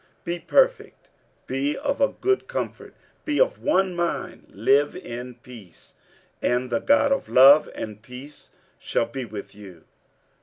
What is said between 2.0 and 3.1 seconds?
good comfort,